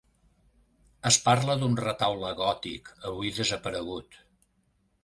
Es 1.09 1.19
parla 1.27 1.57
d'un 1.65 1.77
retaule 1.83 2.33
gòtic, 2.41 2.93
avui 3.13 3.35
desaparegut. 3.41 4.23